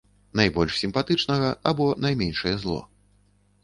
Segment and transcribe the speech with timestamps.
[0.39, 2.85] Найбольш сімпатычнага або найменшае зло.